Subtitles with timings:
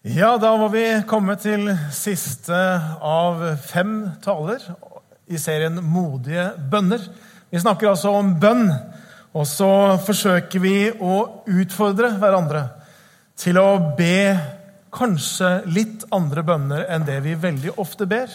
[0.00, 2.56] Ja, da var vi kommet til siste
[3.04, 4.62] av fem taler
[5.28, 7.04] i serien Modige bønner.
[7.52, 8.64] Vi snakker altså om bønn,
[9.36, 9.68] og så
[10.00, 11.18] forsøker vi å
[11.52, 12.64] utfordre hverandre
[13.36, 14.32] til å be
[14.88, 18.32] kanskje litt andre bønner enn det vi veldig ofte ber.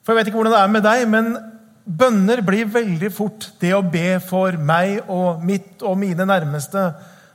[0.00, 1.32] For jeg vet ikke hvordan det er med deg, men
[1.84, 6.88] bønner blir veldig fort det å be for meg og mitt og mine nærmeste.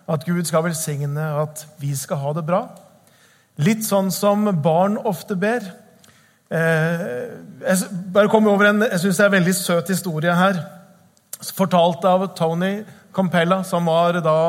[0.09, 2.66] At Gud skal velsigne, at vi skal ha det bra.
[3.60, 5.66] Litt sånn som barn ofte ber.
[6.52, 7.04] Eh,
[7.64, 10.64] jeg bare kom over en jeg synes det er en veldig søt historie her.
[11.56, 12.82] Fortalt av Tony
[13.16, 14.40] Campella, som var da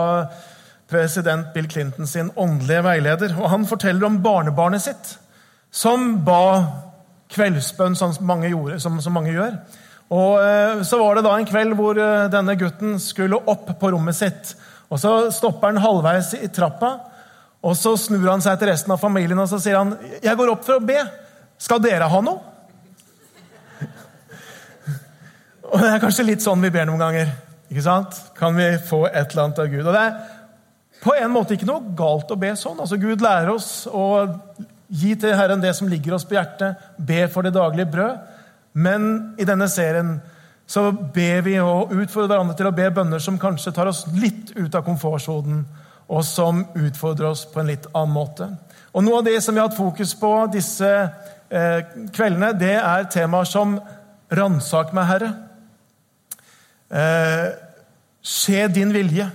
[0.92, 3.36] president Bill Clinton sin åndelige veileder.
[3.40, 5.16] Og Han forteller om barnebarnet sitt,
[5.70, 6.42] som ba
[7.32, 9.56] kveldsbønn, som mange, gjorde, som, som mange gjør.
[10.12, 13.92] Og eh, Så var det da en kveld hvor eh, denne gutten skulle opp på
[13.94, 14.54] rommet sitt.
[14.92, 16.98] Og Så stopper han halvveis i trappa,
[17.62, 20.50] og så snur han seg til resten av familien og så sier han, 'Jeg går
[20.50, 20.98] opp for å be.
[21.58, 22.40] Skal dere ha noe?'
[25.72, 27.28] Og Det er kanskje litt sånn vi ber noen ganger.
[27.70, 28.20] ikke sant?
[28.34, 29.86] Kan vi få et eller annet av Gud?
[29.86, 30.14] Og Det er
[31.02, 32.80] på en måte ikke noe galt å be sånn.
[32.80, 34.40] Altså Gud lærer oss å
[34.88, 38.18] gi til Herren det som ligger oss på hjertet, be for det daglige brød.
[38.74, 40.20] Men i denne serien
[40.66, 44.52] så ber vi og utfordrer hverandre til å be bønner som kanskje tar oss litt
[44.56, 45.64] ut av komfortsonen
[46.12, 48.48] og som utfordrer oss på en litt annen måte.
[48.92, 51.78] Og Noe av det som vi har hatt fokus på disse eh,
[52.12, 53.78] kveldene, det er temaer som
[54.32, 55.32] 'ransak meg, Herre'.
[56.92, 57.46] Eh,
[58.20, 59.30] skje din vilje.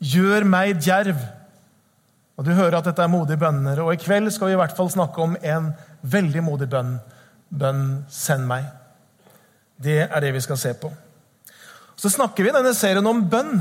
[0.00, 1.20] Gjør meg djerv.
[2.36, 3.80] Og Du hører at dette er modige bønner.
[3.80, 6.98] Og i kveld skal vi i hvert fall snakke om en veldig modig bønn.
[7.50, 8.72] Bønn 'Send meg'.
[9.76, 10.92] Det er det vi skal se på.
[11.96, 13.60] Så snakker vi i denne serien om bønn.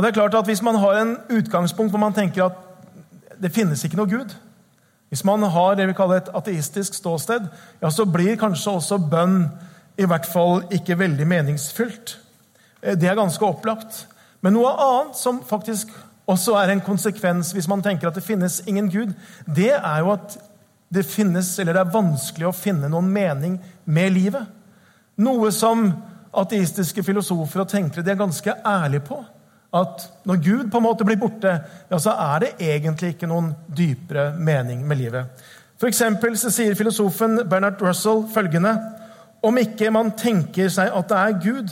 [0.00, 2.52] Og det er klart at Hvis man har en utgangspunkt hvor man tenker at
[3.42, 4.32] det finnes ikke noe Gud,
[5.08, 7.46] hvis man har det vi kaller et ateistisk ståsted,
[7.82, 9.42] ja, så blir kanskje også bønn
[9.98, 12.14] i hvert fall ikke veldig meningsfylt.
[12.82, 14.06] Eh, det er ganske opplagt.
[14.40, 15.88] Men noe annet som faktisk
[16.28, 19.12] også er en konsekvens hvis man tenker at det finnes ingen Gud,
[19.44, 20.38] det er jo at
[20.88, 24.48] det finnes, eller det er vanskelig å finne noen mening med livet.
[25.20, 25.90] Noe som
[26.32, 29.20] ateistiske filosofer og tenkere de er ganske ærlige på
[29.70, 31.52] at når Gud på en måte blir borte,
[31.90, 35.44] ja, så er det egentlig ikke noen dypere mening med livet.
[35.80, 38.74] For eksempel så sier filosofen Bernard Russell følgende
[39.42, 41.70] Om ikke man tenker seg at det er Gud,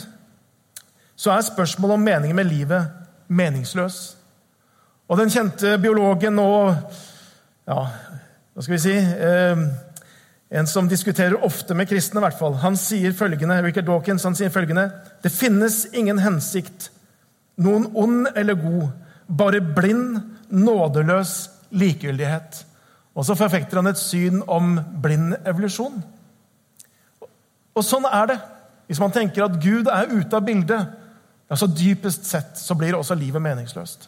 [1.13, 2.87] så er spørsmålet om meningen med livet
[3.27, 4.15] meningsløs.
[5.09, 6.71] Og den kjente biologen og
[7.69, 7.83] ja,
[8.53, 9.61] hva skal vi si eh,
[10.49, 12.55] En som diskuterer ofte med kristne, i hvert fall.
[12.63, 14.87] Han sier følgende, Richard Dawkins han sier følgende
[15.21, 16.89] Det finnes ingen hensikt
[17.59, 18.89] noen ond eller god,
[19.27, 21.33] bare blind, nådeløs
[21.69, 22.63] likegyldighet.
[23.15, 25.99] Og så forfekter han et syn om blind evolusjon.
[27.75, 28.39] Og sånn er det.
[28.89, 30.95] Hvis man tenker at Gud er ute av bildet,
[31.49, 34.07] ja, så dypest sett så blir også livet meningsløst.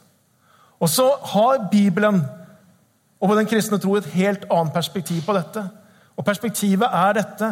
[0.81, 2.23] Og så har Bibelen
[3.21, 5.63] og den kristne tro et helt annet perspektiv på dette.
[6.17, 7.51] Og Perspektivet er dette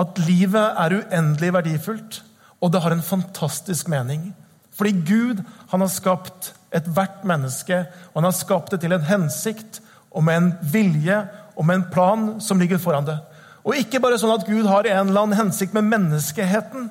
[0.00, 2.22] at livet er uendelig verdifullt,
[2.60, 4.30] og det har en fantastisk mening.
[4.80, 7.82] Fordi Gud han har skapt ethvert menneske,
[8.12, 11.18] og han har skapt det til en hensikt og med en vilje
[11.52, 13.18] og med en plan som ligger foran det.
[13.60, 16.88] Og ikke bare sånn at Gud har en eller annen hensikt med menneskeheten,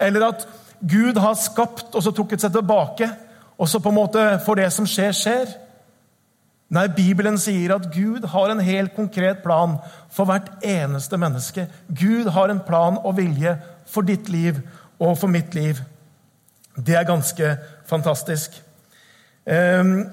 [0.00, 0.46] eller at
[0.80, 3.06] Gud har skapt og så trukket seg tilbake,
[3.60, 5.54] og så på en måte for det som skjer, skjer.
[6.74, 9.76] Nei, Bibelen sier at Gud har en helt konkret plan
[10.10, 11.68] for hvert eneste menneske.
[11.86, 13.54] Gud har en plan og vilje
[13.90, 14.58] for ditt liv
[14.98, 15.78] og for mitt liv.
[16.86, 17.54] Det er ganske
[17.90, 18.56] fantastisk.
[19.44, 20.08] Um,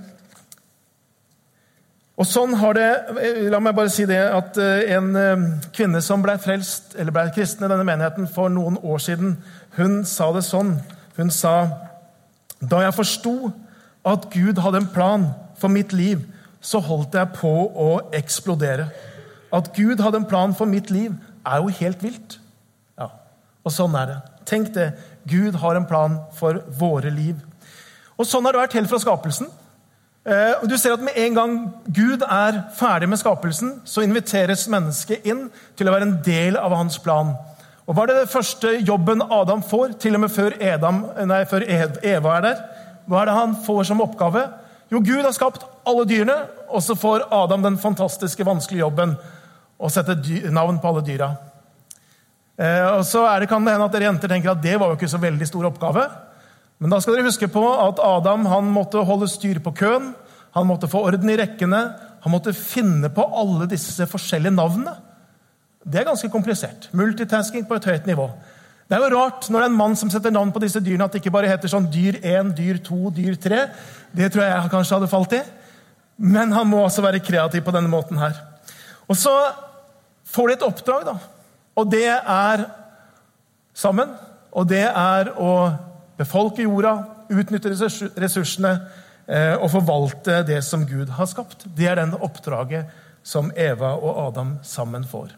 [2.18, 2.88] og sånn har det,
[3.52, 5.44] La meg bare si det at eh, en eh,
[5.76, 9.36] kvinne som ble frelst, eller ble kristen i denne menigheten for noen år siden,
[9.78, 10.80] hun sa det sånn.
[11.20, 11.54] Hun sa
[12.58, 13.36] da jeg forsto
[14.08, 15.28] at Gud hadde en plan
[15.62, 16.24] for mitt liv,
[16.58, 18.90] så holdt jeg på å eksplodere.
[19.54, 21.14] At Gud hadde en plan for mitt liv,
[21.46, 22.40] er jo helt vilt.
[22.98, 23.12] Ja,
[23.62, 24.18] Og sånn er det.
[24.50, 24.90] Tenk det.
[25.28, 27.36] Gud har en plan for våre liv.
[28.18, 29.50] Og Sånn har det vært helt fra skapelsen.
[30.28, 31.58] Eh, du ser at Med en gang
[31.88, 35.48] Gud er ferdig med skapelsen, så inviteres mennesket inn
[35.78, 37.36] til å være en del av hans plan.
[37.88, 41.64] Og Hva er det første jobben Adam får, til og med før, Edam, nei, før
[41.64, 42.64] Eva er der?
[43.08, 44.44] Hva er det han får som oppgave?
[44.92, 46.36] Jo, Gud har skapt alle dyrene,
[46.68, 49.16] og så får Adam den fantastiske, vanskelige jobben
[49.80, 50.18] å sette
[50.52, 51.30] navn på alle dyra.
[52.58, 54.98] Eh, og så det, kan det hende at dere jenter tenker at det var jo
[54.98, 56.08] ikke så veldig stor oppgave.
[56.82, 60.12] Men da skal dere huske på at Adam han måtte holde styr på køen,
[60.58, 61.86] han måtte få orden i rekkene,
[62.26, 64.92] Han måtte finne på alle disse forskjellige navnene.
[65.86, 66.90] Det er ganske komplisert.
[66.92, 68.26] Multitasking på et høyt nivå.
[68.90, 71.06] Det er jo rart når det er en mann som setter navn på disse dyrene,
[71.06, 73.62] at det ikke bare heter sånn dyr 1, dyr 2, dyr 3.
[74.18, 75.42] Det tror jeg kanskje hadde falt i.
[76.18, 78.36] Men han må også være kreativ på denne måten her.
[79.08, 79.32] Og så
[80.28, 81.16] får de et oppdrag, da.
[81.78, 82.66] Og det er
[83.78, 84.16] sammen.
[84.52, 85.52] Og det er å
[86.18, 86.96] befolke jorda,
[87.30, 87.74] utnytte
[88.18, 88.72] ressursene
[89.28, 91.68] eh, og forvalte det som Gud har skapt.
[91.78, 92.90] Det er den oppdraget
[93.28, 95.36] som Eva og Adam sammen får.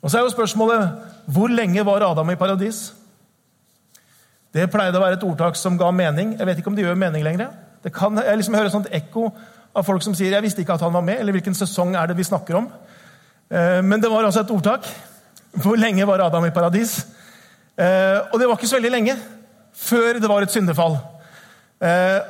[0.00, 2.90] Og så er jo spørsmålet hvor lenge var Adam i paradis?
[4.50, 6.34] Det pleide å være et ordtak som ga mening.
[6.38, 7.52] Jeg vet ikke om det gjør mening lenger.
[7.84, 9.28] Det kan, jeg liksom hører et ekko
[9.70, 12.06] av folk som sier 'jeg visste ikke at han var med', eller 'hvilken sesong er
[12.06, 12.68] det vi snakker om'?
[13.50, 14.84] Eh, men det var altså et ordtak.
[15.52, 17.00] Hvor lenge var Adam i paradis?
[17.78, 19.16] Eh, og det var ikke så veldig lenge
[19.80, 20.98] før det var et syndefall.
[21.80, 22.20] Eh,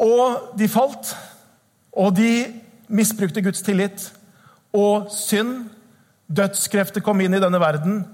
[0.00, 1.12] og de falt,
[1.92, 2.32] og de
[2.88, 4.10] misbrukte Guds tillit.
[4.72, 5.68] Og synd
[6.30, 8.04] Dødskrefter kom inn i denne verden,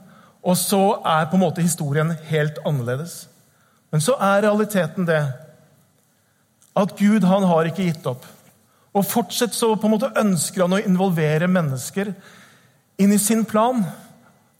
[0.40, 3.26] og så er på en måte historien helt annerledes.
[3.93, 5.20] Men så er realiteten det
[6.76, 8.25] at Gud han har ikke gitt opp.
[8.96, 12.14] Og fortsatt så på en måte ønsker han å involvere mennesker
[13.00, 13.82] inn i sin plan.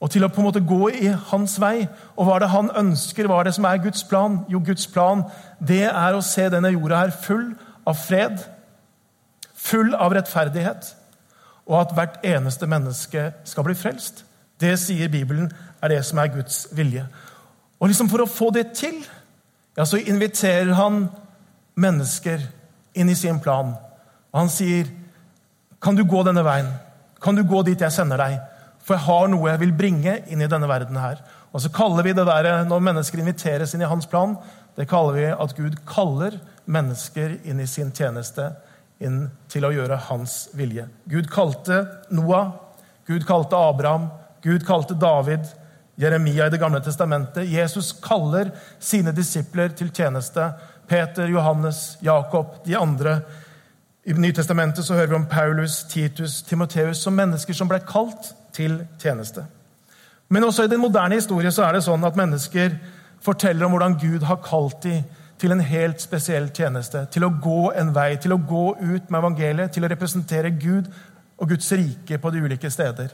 [0.01, 1.87] Og til å på en måte gå i hans vei.
[2.15, 3.25] Og hva er det han ønsker?
[3.27, 4.43] Hva er det som er Guds plan?
[4.49, 5.23] Jo, Guds plan
[5.57, 7.49] det er å se denne jorda her full
[7.87, 8.43] av fred,
[9.57, 10.93] full av rettferdighet
[11.67, 14.23] og at hvert eneste menneske skal bli frelst.
[14.59, 15.49] Det sier Bibelen
[15.81, 17.05] er det som er Guds vilje.
[17.79, 19.01] Og liksom For å få det til
[19.77, 21.07] ja, så inviterer han
[21.75, 22.41] mennesker
[22.97, 23.75] inn i sin plan.
[24.33, 24.85] Og han sier,
[25.81, 26.73] 'Kan du gå denne veien?
[27.21, 28.56] Kan du gå dit jeg sender deg?'
[28.87, 31.19] For jeg har noe jeg vil bringe inn i denne verden her.
[31.51, 34.37] Og så kaller vi det der, Når mennesker inviteres inn i hans plan,
[34.77, 38.51] det kaller vi at Gud kaller mennesker inn i sin tjeneste
[38.99, 40.87] inn til å gjøre hans vilje.
[41.05, 42.53] Gud kalte Noah,
[43.07, 44.07] Gud kalte Abraham,
[44.41, 45.45] Gud kalte David,
[45.97, 47.49] Jeremia i Det gamle testamentet.
[47.49, 50.51] Jesus kaller sine disipler til tjeneste.
[50.87, 53.21] Peter, Johannes, Jakob, de andre.
[54.05, 58.79] I Nytestamentet så hører vi om Paulus, Titus, Timoteus som mennesker som ble kalt til
[59.01, 59.45] tjeneste.
[60.29, 62.75] Men også i den moderne historie så er det sånn at mennesker
[63.23, 65.05] forteller om hvordan Gud har kalt dem
[65.37, 67.05] til en helt spesiell tjeneste.
[67.13, 70.89] Til å gå en vei, til å gå ut med evangeliet, til å representere Gud
[71.37, 73.13] og Guds rike på de ulike steder.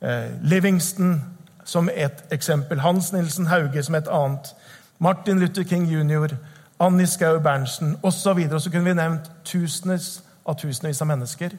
[0.00, 1.18] Eh, Livingston
[1.64, 2.80] som et eksempel.
[2.80, 4.54] Hans Nilsen Hauge som et annet.
[4.98, 6.36] Martin Luther King jr.,
[6.80, 8.18] Annie Skau Berntsen osv.
[8.18, 8.60] Så, videre.
[8.60, 11.54] så kunne vi nevnt tusenvis av tusenvis av mennesker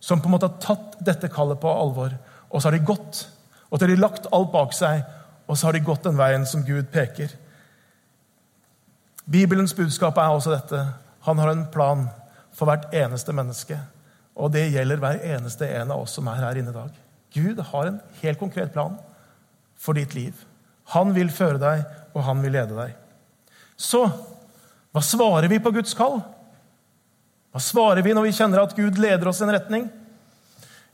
[0.00, 2.12] som på en måte har tatt dette kallet på alvor.
[2.50, 3.24] Og så har de gått.
[3.70, 5.02] Og så har de lagt alt bak seg,
[5.46, 7.32] og så har de gått den veien som Gud peker.
[9.26, 10.80] Bibelens budskap er også dette.
[11.26, 12.06] Han har en plan
[12.54, 13.78] for hvert eneste menneske.
[14.36, 17.02] Og det gjelder hver eneste en av oss som er her inne i dag.
[17.34, 18.94] Gud har en helt konkret plan
[19.80, 20.36] for ditt liv.
[20.94, 21.82] Han vil føre deg,
[22.14, 22.94] og han vil lede deg.
[23.76, 24.06] Så
[24.94, 26.20] hva svarer vi på Guds kall?
[27.52, 29.88] Hva svarer vi når vi kjenner at Gud leder oss i en retning?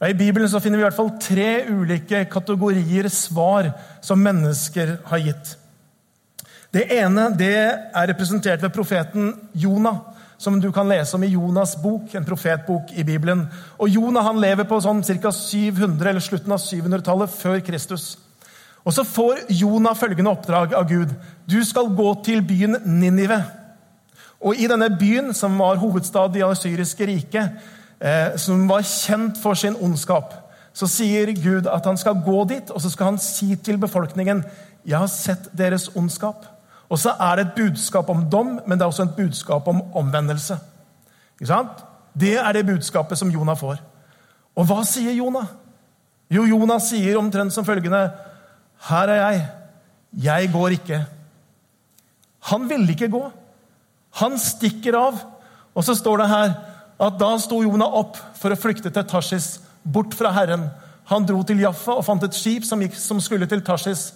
[0.02, 3.68] Ja, I Bibelen så finner vi i hvert fall tre ulike kategorier svar
[4.02, 5.52] som mennesker har gitt.
[6.74, 10.00] Det ene det er representert ved profeten Jonah,
[10.42, 13.44] som du kan lese om i Jonas' bok, en profetbok i Bibelen.
[13.78, 15.30] Og Jonah han lever på sånn ca.
[15.30, 18.16] 700, eller slutten av 700-tallet før Kristus.
[18.82, 21.14] Og Så får Jonah følgende oppdrag av Gud.
[21.46, 23.38] Du skal gå til byen Ninive.
[24.42, 27.62] Og I denne byen, som var hovedstad i det syriske riket,
[28.02, 30.34] eh, som var kjent for sin ondskap,
[30.72, 34.42] så sier Gud at han skal gå dit og så skal han si til befolkningen
[34.82, 36.44] jeg har sett deres ondskap.
[36.90, 39.80] Og så er det et budskap om dom, men det er også et budskap om
[39.96, 40.58] omvendelse.
[42.12, 43.78] Det er det budskapet som Jonah får.
[44.58, 45.46] Og hva sier Jonah?
[46.32, 48.10] Jo, Jonah sier omtrent som følgende
[48.88, 49.46] Her er jeg.
[50.26, 50.98] Jeg går ikke.
[52.50, 53.22] Han ville ikke gå.
[54.20, 55.22] Han stikker av.
[55.74, 56.54] Og så står det her
[57.02, 60.68] at da sto Jonah opp for å flykte til Tarsis, bort fra Herren.
[61.10, 64.12] Han dro til Jaffa og fant et skip som, gikk, som skulle til Tarsis.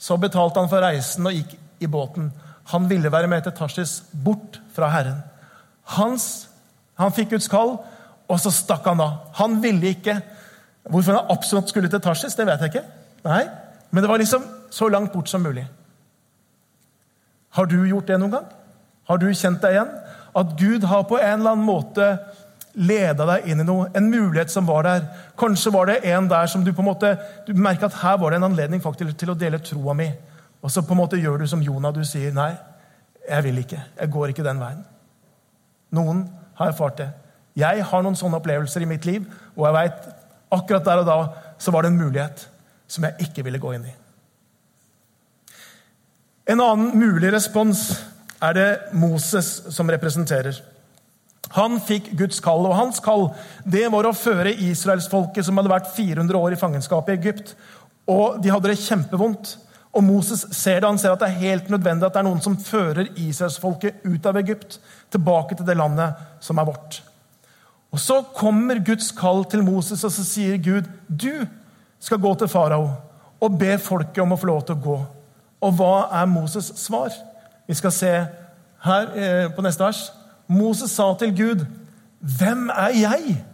[0.00, 2.30] Så betalte han for reisen og gikk i båten.
[2.72, 5.20] Han ville være med til Tarsis, bort fra Herren.
[5.96, 6.48] Hans,
[6.96, 7.76] han fikk Guds kall,
[8.30, 9.18] og så stakk han av.
[9.40, 10.16] Han ville ikke.
[10.88, 12.86] Hvorfor han absolutt skulle til Tarsis, det vet jeg ikke.
[13.26, 13.44] Nei,
[13.90, 15.66] Men det var liksom så langt bort som mulig.
[17.50, 18.46] Har du gjort det noen gang?
[19.08, 19.90] Har du kjent deg igjen?
[20.36, 22.12] At Gud har på en eller annen måte
[22.74, 25.06] leda deg inn i noe, en mulighet som var der.
[25.38, 28.30] Kanskje var det en der som du på en måte, du merka at her var
[28.30, 30.10] det en anledning faktisk til å dele troa mi.
[30.60, 31.92] Og så på en måte gjør du som Jonah.
[31.94, 32.52] Du sier nei,
[33.26, 33.80] jeg vil ikke.
[33.98, 34.84] Jeg går ikke den veien.
[35.96, 36.24] Noen
[36.60, 37.08] har erfart det.
[37.58, 39.24] Jeg har noen sånne opplevelser i mitt liv,
[39.56, 40.10] og jeg vet
[40.54, 41.18] akkurat der og da
[41.60, 42.44] så var det en mulighet
[42.90, 43.96] som jeg ikke ville gå inn i.
[46.50, 47.90] En annen mulig respons
[48.40, 50.60] er det Moses som representerer.
[51.56, 53.28] Han fikk Guds kall, og hans kall
[53.66, 57.56] det var å føre israelsfolket, som hadde vært 400 år i fangenskap i Egypt,
[58.10, 59.56] og de hadde det kjempevondt.
[59.90, 62.42] Og Moses ser det, han ser at det er helt nødvendig at det er noen
[62.44, 64.78] som fører israelsfolket ut av Egypt,
[65.10, 67.00] tilbake til det landet som er vårt.
[67.90, 71.46] Og Så kommer Guds kall til Moses, og så sier Gud, 'Du
[71.98, 72.90] skal gå til farao
[73.40, 75.06] og be folket om å få lov til å gå.'
[75.62, 77.10] Og hva er Moses' svar?
[77.70, 78.08] Vi skal se
[78.82, 80.08] her eh, på neste vers.
[80.50, 81.60] Moses sa til Gud,
[82.20, 83.44] 'Hvem er jeg?'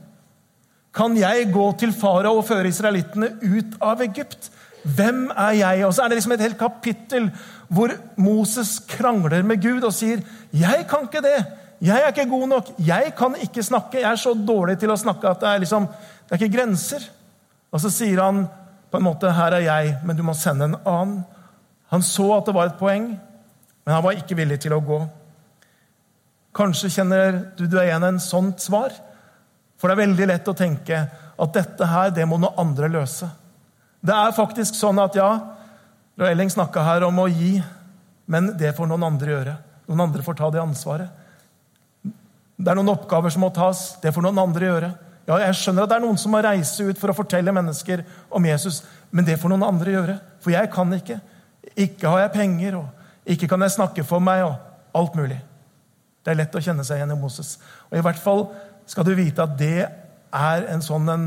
[0.94, 4.50] Kan jeg gå til farao og føre israelittene ut av Egypt?
[4.84, 5.86] Hvem er jeg?
[5.86, 7.30] Og så er det liksom et helt kapittel
[7.68, 11.44] hvor Moses krangler med Gud og sier, 'Jeg kan ikke det.
[11.80, 12.72] Jeg er ikke god nok.
[12.78, 14.00] Jeg kan ikke snakke.
[14.00, 17.10] Jeg er så dårlig til å snakke at det er, liksom, det er ikke grenser.'
[17.72, 18.46] Og så sier han
[18.90, 21.24] på en måte, 'Her er jeg, men du må sende en annen.'
[21.90, 23.20] Han så at det var et poeng,
[23.86, 24.98] men han var ikke villig til å gå.
[26.56, 28.94] Kanskje kjenner du deg igjen en sånt svar?
[29.78, 31.02] For det er veldig lett å tenke
[31.36, 33.28] at dette her, det må noen andre løse.
[34.00, 35.30] Det er faktisk sånn at ja,
[36.16, 37.58] Elling snakka her om å gi,
[38.26, 39.56] men det får noen andre gjøre.
[39.86, 41.10] Noen andre får ta det ansvaret.
[42.56, 43.92] Det er noen oppgaver som må tas.
[44.00, 44.90] Det får noen andre gjøre.
[45.28, 48.02] Ja, Jeg skjønner at det er noen som må reise ut for å fortelle mennesker
[48.32, 50.18] om Jesus, men det får noen andre gjøre.
[50.40, 51.20] For jeg kan ikke.
[51.76, 52.95] Ikke har jeg penger, og
[53.26, 55.38] ikke kan jeg snakke for meg, og alt mulig.
[56.24, 57.56] Det er lett å kjenne seg igjen i Moses.
[57.90, 58.46] Og i hvert fall
[58.86, 61.26] skal du vite at det er en sånn en,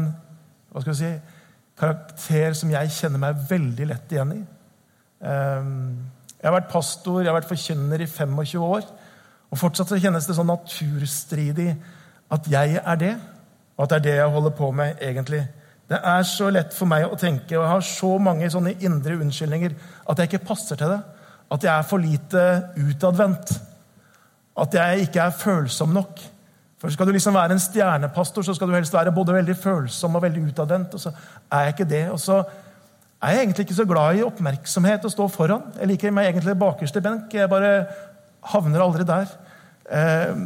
[0.71, 1.11] hva skal si,
[1.79, 4.39] karakter som jeg kjenner meg veldig lett igjen i.
[5.23, 5.77] Ehm,
[6.35, 8.89] jeg har vært pastor, jeg har vært forkynner i 25 år.
[9.49, 11.71] Og fortsatt så kjennes det sånn naturstridig
[12.29, 13.13] at jeg er det,
[13.77, 15.41] og at det er det jeg holder på med egentlig.
[15.89, 19.15] Det er så lett for meg å tenke, og jeg har så mange sånne indre
[19.17, 19.73] unnskyldninger,
[20.05, 20.99] at jeg ikke passer til det.
[21.51, 22.43] At jeg er for lite
[22.77, 23.53] utadvendt.
[24.59, 26.21] At jeg ikke er følsom nok.
[26.79, 30.15] For Skal du liksom være en stjernepastor, så skal du helst være både veldig følsom
[30.15, 30.93] og veldig utadvendt.
[30.95, 31.11] Og så
[31.51, 32.05] er jeg ikke det.
[32.13, 32.37] Og så
[33.21, 35.65] er jeg egentlig ikke så glad i oppmerksomhet og stå foran.
[35.79, 37.33] Jeg liker meg egentlig bakerste benk.
[37.33, 37.73] Jeg bare
[38.53, 39.33] havner aldri der.
[39.91, 40.45] Eh,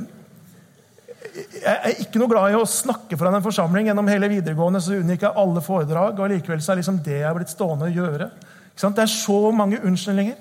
[1.33, 3.89] jeg er ikke noe glad i å snakke foran en forsamling.
[3.89, 7.29] Gjennom hele videregående så unngikk jeg alle foredrag, og likevel så er liksom det jeg
[7.29, 8.29] er blitt stående og gjøre.
[8.73, 10.37] Det er så mange unnskyldninger.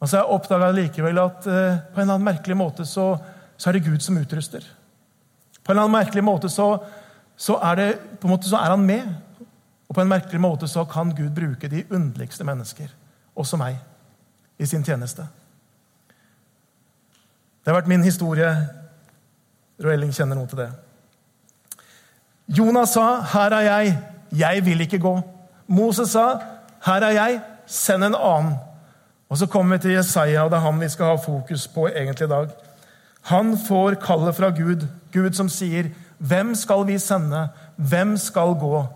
[0.00, 3.14] Og så har jeg oppdaga likevel at eh, på en eller annen merkelig måte så,
[3.56, 4.64] så er det Gud som utruster.
[5.62, 6.68] På en eller annen merkelig måte så,
[7.36, 7.88] så, er det,
[8.20, 9.08] på en måte så er han med.
[9.88, 12.90] Og på en merkelig måte så kan Gud bruke de underligste mennesker,
[13.34, 13.78] også meg,
[14.58, 15.24] i sin tjeneste.
[17.64, 18.50] Det har vært min historie.
[19.82, 20.70] Roelling kjenner noe til det.
[22.46, 23.98] Jonas sa, 'Her er jeg.
[24.32, 25.22] Jeg vil ikke gå.'
[25.66, 26.38] Moses sa,
[26.84, 27.40] 'Her er jeg.
[27.66, 28.75] Send en annen.'
[29.28, 31.88] Og Så kommer vi til Jesaja, og det er han vi skal ha fokus på
[31.88, 32.48] egentlig i dag.
[33.22, 37.48] Han får kallet fra Gud, Gud som sier, 'Hvem skal vi sende?
[37.76, 38.86] Hvem skal gå?'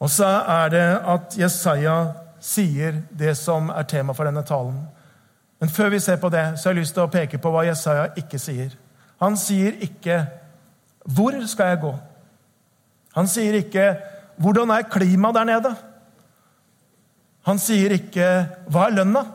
[0.00, 2.06] Og så er det at Jesaja
[2.40, 4.88] sier det som er tema for denne talen.
[5.60, 7.66] Men før vi ser på det, så har jeg lyst til å peke på hva
[7.66, 8.70] Jesaja ikke sier.
[9.20, 10.26] Han sier ikke
[11.04, 11.98] 'Hvor skal jeg gå?'
[13.14, 13.96] Han sier ikke
[14.40, 15.76] 'Hvordan er klimaet der nede?'
[17.44, 19.26] Han sier ikke 'Hva er lønna?'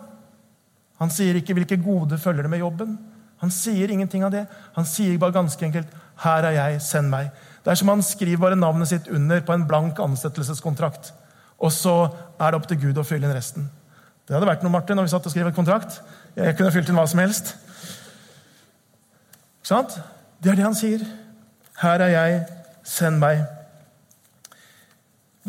[1.00, 2.98] Han sier ikke 'Hvilke gode følger det med jobben?'
[3.40, 4.48] Han sier ingenting av det.
[4.76, 5.88] Han sier bare ganske enkelt
[6.18, 7.32] 'Her er jeg, send meg'.
[7.64, 11.14] Det er som han skriver bare navnet sitt under på en blank ansettelseskontrakt.
[11.60, 13.70] Og så er det opp til Gud å fylle inn resten.
[14.28, 16.02] Det hadde vært noe, Martin, når vi satt og skrev et kontrakt.
[16.36, 17.56] Jeg kunne fylt inn hva som helst.
[19.64, 20.00] Sant?
[20.42, 21.04] Det er det han sier.
[21.82, 22.46] Her er jeg,
[22.84, 23.44] send meg.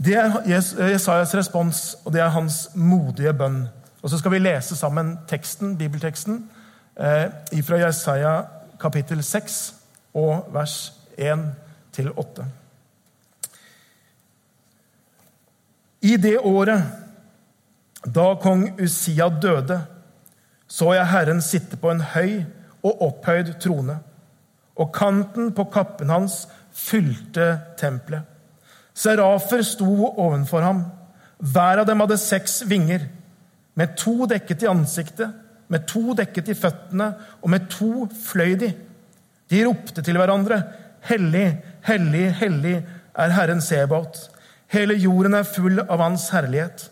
[0.04, 3.66] Det er Jesajas respons, og det er hans modige bønn.
[4.02, 6.50] Og Så skal vi lese sammen teksten, bibelteksten
[6.96, 7.28] eh,
[7.62, 8.42] fra Jesaja
[8.80, 9.74] kapittel 6
[10.14, 12.44] og vers 1-8.
[16.00, 16.82] I det året
[18.06, 19.82] da kong Usia døde,
[20.68, 22.40] så jeg Herren sitte på en høy
[22.82, 23.98] og opphøyd trone,
[24.76, 28.29] og kanten på kappen hans fylte tempelet.
[29.00, 30.84] Serafer sto ovenfor ham.
[31.40, 33.06] Hver av dem hadde seks vinger.
[33.78, 35.30] Med to dekket i ansiktet,
[35.70, 38.72] med to dekket i føttene, og med to fløy de.
[39.50, 40.58] De ropte til hverandre.
[41.08, 41.46] Hellig,
[41.86, 42.74] hellig, hellig
[43.14, 44.18] er Herren Sebaot.
[44.70, 46.88] Hele jorden er full av Hans herlighet.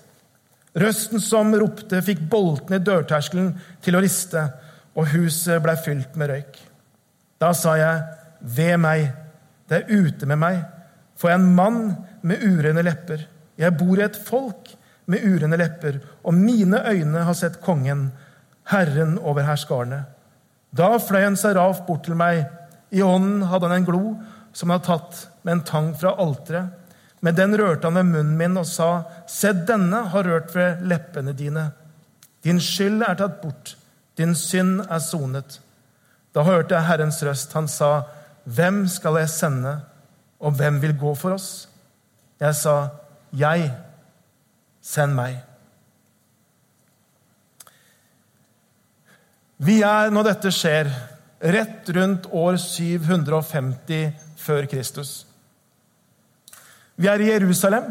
[0.78, 3.52] Røsten som ropte, fikk boltene i dørterskelen
[3.84, 4.46] til å riste,
[4.98, 6.58] og huset blei fylt med røyk.
[7.42, 8.02] Da sa jeg,
[8.40, 9.08] ved meg,
[9.68, 10.62] det er ute med meg,
[11.18, 11.80] for jeg er en mann
[12.22, 13.24] med urene lepper.
[13.58, 14.70] Jeg bor i et folk
[15.10, 18.10] med urene lepper, og mine øyne har sett kongen,
[18.68, 20.02] Herren over herskarene.
[20.76, 22.44] Da fløy en seraf bort til meg.
[22.92, 24.02] I hånden hadde han en glo
[24.52, 26.74] som han hadde tatt med en tang fra alteret.
[27.20, 31.32] Med den rørte han ved munnen min og sa, Se, denne har rørt ved leppene
[31.34, 31.70] dine.
[32.44, 33.74] Din skyld er tatt bort,
[34.18, 35.58] din synd er sonet.
[36.34, 37.56] Da hørte jeg Herrens røst.
[37.56, 38.04] Han sa,
[38.44, 39.78] Hvem skal jeg sende,
[40.40, 41.68] og hvem vil gå for oss?
[42.40, 42.88] Jeg sa,
[43.32, 43.70] Jeg.
[44.82, 45.36] Send meg.
[49.58, 50.88] Vi er, når dette skjer,
[51.42, 55.26] rett rundt år 750 før Kristus.
[56.96, 57.90] Vi er i Jerusalem,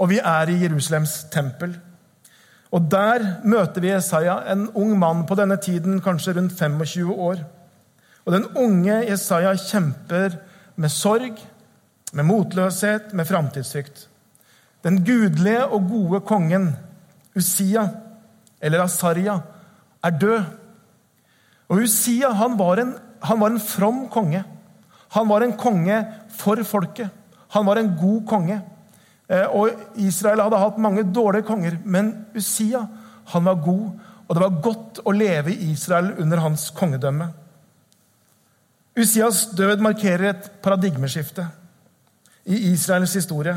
[0.00, 1.76] og vi er i Jerusalems tempel.
[2.72, 7.44] Og Der møter vi Jesaja, en ung mann på denne tiden, kanskje rundt 25 år.
[8.24, 10.38] Og Den unge Jesaja kjemper
[10.76, 11.36] med sorg,
[12.12, 14.06] med motløshet, med framtidsfrykt.
[14.84, 16.72] Den gudelige og gode kongen
[17.36, 17.86] Usia,
[18.60, 19.38] eller Asaria,
[20.04, 20.42] er død.
[21.68, 24.42] Og Usia han var, en, han var en from konge.
[25.16, 26.02] Han var en konge
[26.36, 27.08] for folket.
[27.54, 28.60] Han var en god konge.
[29.28, 32.84] Eh, og Israel hadde hatt mange dårlige konger, men Usia
[33.32, 33.86] han var god,
[34.26, 37.30] og det var godt å leve i Israel under hans kongedømme.
[38.98, 41.46] Usias død markerer et paradigmeskifte
[42.44, 43.54] i Israels historie.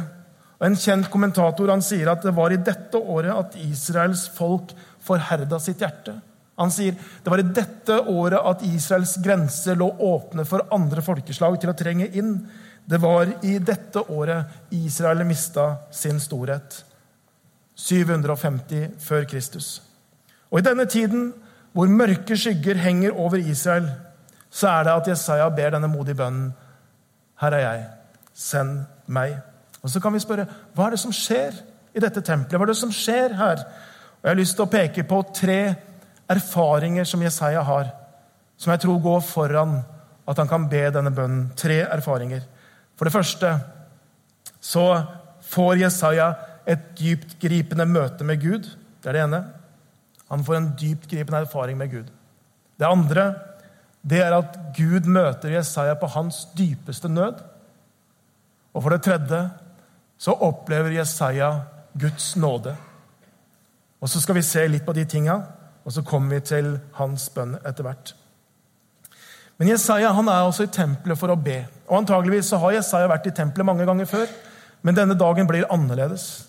[0.60, 4.72] Og En kjent kommentator han sier at det var i dette året at Israels folk
[5.06, 6.16] forherda sitt hjerte.
[6.56, 11.58] Han sier det var i dette året at Israels grenser lå åpne for andre folkeslag
[11.60, 12.38] til å trenge inn.
[12.86, 16.84] Det var i dette året Israel mista sin storhet.
[17.76, 19.82] 750 før Kristus.
[20.48, 21.34] Og i denne tiden,
[21.76, 23.90] hvor mørke skygger henger over Israel,
[24.48, 26.54] så er det at Jesaja ber denne modige bønnen.
[27.42, 27.86] Her er jeg.
[28.36, 29.38] Send meg.
[29.82, 31.56] Og Så kan vi spørre hva er det som skjer
[31.96, 32.60] i dette tempelet?
[32.60, 33.62] Hva er det som skjer her?
[33.64, 35.60] Og Jeg har lyst til å peke på tre
[36.30, 37.92] erfaringer som Jesaja har,
[38.58, 39.78] som jeg tror går foran
[40.26, 41.52] at han kan be denne bønnen.
[41.56, 42.42] Tre erfaringer.
[42.98, 43.52] For det første
[44.60, 44.86] så
[45.46, 46.32] får Jesaja
[46.66, 48.72] et dyptgripende møte med Gud.
[49.04, 49.44] Det er det ene.
[50.32, 52.08] Han får en dyptgripende erfaring med Gud.
[52.80, 53.34] Det andre
[54.06, 57.40] det er at Gud møter Jesaja på hans dypeste nød.
[58.76, 59.40] Og for det tredje
[60.20, 61.52] så opplever Jesaja
[62.00, 62.76] Guds nåde.
[64.02, 65.40] Og Så skal vi se litt på de tinga,
[65.86, 68.14] og så kommer vi til hans bønn etter hvert.
[69.58, 71.64] Men Jesaja han er også i tempelet for å be.
[71.88, 74.28] Og Antageligvis så har Jesaja vært i tempelet mange ganger før,
[74.84, 76.46] men denne dagen blir annerledes.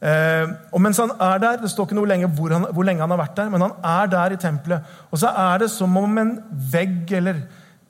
[0.00, 3.04] Eh, og mens han er der, Det står ikke noe lenge hvor, han, hvor, lenge
[3.04, 4.80] han har vært der, men han er der i tempelet.
[5.10, 6.38] Og så er det som om en
[6.72, 7.42] vegg eller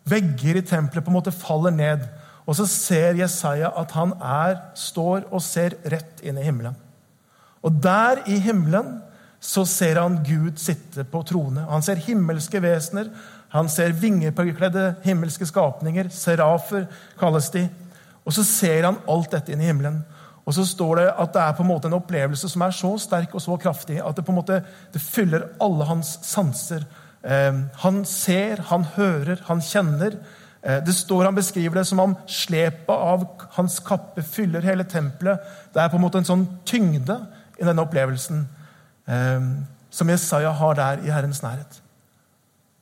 [0.04, 2.09] vegger i tempelet på en måte faller ned.
[2.48, 6.76] Og så ser Jesaja at han er, står og ser rett inn i himmelen.
[7.61, 8.98] Og der i himmelen
[9.40, 11.64] så ser han Gud sitte på trone.
[11.68, 13.09] Han ser himmelske vesener.
[13.53, 16.11] Han ser vingepåkledde himmelske skapninger.
[16.12, 16.87] Serafer
[17.20, 17.66] kalles de.
[18.24, 20.03] Og så ser han alt dette inn i himmelen.
[20.44, 22.90] Og så står det at det er på en måte en opplevelse som er så
[23.00, 24.61] sterk og så kraftig at det på en måte
[24.92, 26.85] det fyller alle hans sanser.
[27.22, 30.16] Eh, han ser, han hører, han kjenner.
[30.62, 35.40] Eh, det står Han beskriver det som om slepet av hans kappe fyller hele tempelet.
[35.75, 37.16] Det er på en måte en sånn tyngde
[37.59, 38.46] i denne opplevelsen
[39.09, 39.46] eh,
[39.90, 41.81] som Jesaja har der i Herrens nærhet.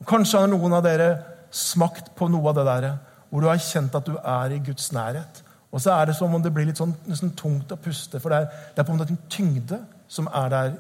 [0.07, 1.11] Kanskje har noen av dere
[1.51, 2.89] smakt på noe av det der,
[3.31, 5.43] hvor du har kjent at du er i Guds nærhet.
[5.73, 8.33] Og så er det som om det blir litt sånn, nesten tungt å puste, for
[8.33, 10.71] det er, det er på en måte en tyngde som er der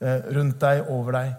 [0.00, 1.30] eh, rundt deg, over deg.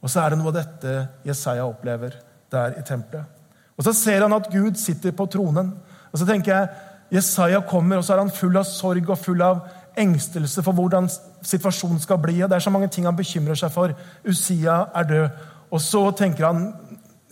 [0.00, 0.94] Og så er det noe av dette
[1.28, 2.16] Jesaja opplever
[2.52, 3.37] der i tempelet.
[3.78, 5.72] Og så ser han at Gud sitter på tronen.
[6.12, 6.68] Og så tenker jeg,
[7.14, 9.62] Jesaja kommer, og så er han full av sorg og full av
[9.98, 11.08] engstelse for hvordan
[11.46, 12.40] situasjonen skal bli.
[12.42, 13.94] og Det er så mange ting han bekymrer seg for.
[14.26, 15.46] Usia er død.
[15.70, 16.66] Og så tenker han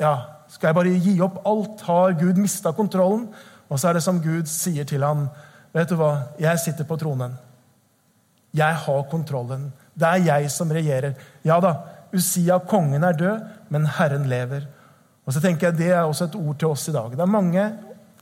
[0.00, 0.14] ja,
[0.52, 1.82] skal jeg bare gi opp alt?
[1.88, 3.26] Har Gud mista kontrollen?
[3.68, 5.26] Og så er det som Gud sier til han,
[5.74, 7.34] vet du hva, jeg sitter på tronen.
[8.56, 9.72] Jeg har kontrollen.
[9.94, 11.16] Det er jeg som regjerer.
[11.44, 11.74] Ja da,
[12.14, 14.68] Usia, kongen, er død, men Herren lever.
[15.26, 17.10] Og så tenker jeg Det er også et ord til oss i dag.
[17.10, 17.66] Det er mange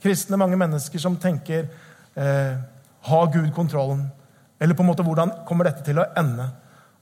[0.01, 1.67] kristne, mange mennesker som tenker
[2.15, 2.53] eh,
[3.01, 4.07] Har Gud kontrollen?
[4.59, 6.47] Eller på en måte, hvordan kommer dette til å ende?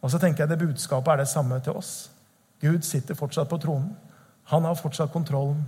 [0.01, 2.09] Og så tenker jeg det budskapet er det samme til oss.
[2.61, 3.93] Gud sitter fortsatt på tronen.
[4.51, 5.63] Han har fortsatt kontrollen.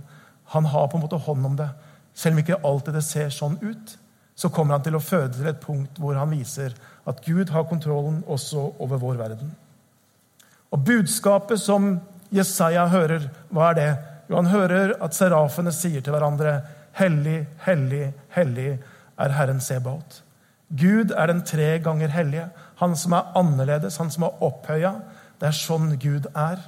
[0.52, 1.68] Han har på en måte hånd om det.
[2.14, 3.94] Selv om ikke alltid det ser sånn ut,
[4.36, 6.74] så kommer han til å føde til et punkt hvor han viser
[7.08, 9.54] at Gud har kontrollen også over vår verden.
[10.72, 11.94] Og budskapet som
[12.34, 13.90] Jesaja hører, hva er det?
[14.28, 16.60] Jo, han hører at serafene sier til hverandre,
[16.98, 18.70] hellig, hellig, hellig
[19.18, 20.22] er Herren Sebaot.
[20.68, 22.48] Gud er den tre ganger hellige.
[22.80, 24.96] Han som er annerledes, han som er opphøya.
[25.40, 26.58] Det er sånn Gud er.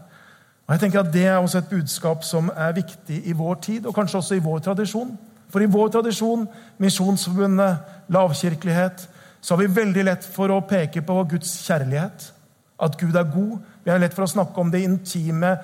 [0.68, 3.86] Og jeg tenker at Det er også et budskap som er viktig i vår tid,
[3.86, 5.16] og kanskje også i vår tradisjon.
[5.48, 6.46] For i vår tradisjon,
[6.78, 9.08] Misjonsforbundet, lavkirkelighet,
[9.40, 12.32] så har vi veldig lett for å peke på Guds kjærlighet.
[12.80, 13.58] At Gud er god.
[13.84, 15.56] Vi har lett for å snakke om det intime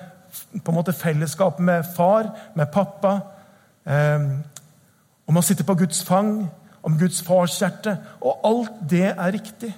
[0.63, 3.19] på en måte fellesskap med far, med pappa.
[3.85, 4.27] Eh,
[5.25, 6.45] om å sitte på Guds fang,
[6.85, 7.97] om Guds farshjerte.
[8.21, 9.73] Og alt det er riktig.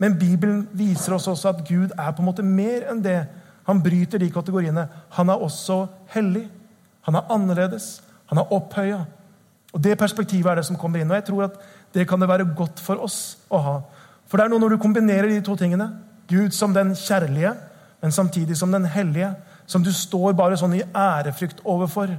[0.00, 3.18] Men Bibelen viser oss også at Gud er på en måte mer enn det.
[3.68, 4.86] Han bryter de kategoriene.
[5.16, 5.82] Han er også
[6.14, 6.46] hellig.
[7.04, 7.98] Han er annerledes.
[8.32, 9.04] Han er opphøya.
[9.72, 11.10] Og Det perspektivet er det som kommer inn.
[11.10, 11.60] Og jeg tror at
[11.94, 13.76] det kan det være godt for oss å ha.
[14.26, 15.90] For det er noe når du kombinerer de to tingene,
[16.30, 17.56] Gud som den kjærlige,
[18.00, 19.32] men samtidig som den hellige,
[19.70, 22.10] som du står bare sånn i ærefrykt overfor,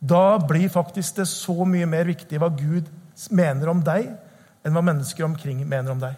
[0.00, 2.88] da blir faktisk det så mye mer viktig hva Gud
[3.32, 4.08] mener om deg,
[4.64, 6.16] enn hva mennesker omkring mener om deg.